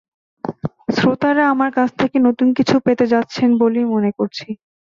[0.89, 4.47] শ্রোতারা আমার কাছ থেকে নতুন কিছু পেতে যাচ্ছেন বলেই মনে করছি।